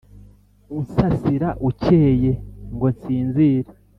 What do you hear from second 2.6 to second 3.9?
ngo nsinzire.